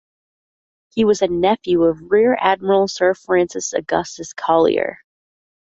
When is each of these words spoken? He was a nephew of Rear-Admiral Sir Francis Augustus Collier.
He 0.95 1.05
was 1.05 1.21
a 1.21 1.27
nephew 1.27 1.83
of 1.83 2.09
Rear-Admiral 2.11 2.87
Sir 2.87 3.13
Francis 3.13 3.71
Augustus 3.73 4.33
Collier. 4.33 4.97